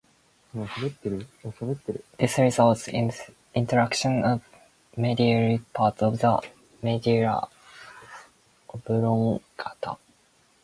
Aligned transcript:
This 2.15 2.39
results 2.39 2.87
in 2.87 3.09
the 3.09 3.31
infarction 3.55 4.23
of 4.25 4.41
medial 4.97 5.59
part 5.75 6.01
of 6.01 6.17
the 6.17 6.41
medulla 6.81 7.47
oblongata. 8.73 9.97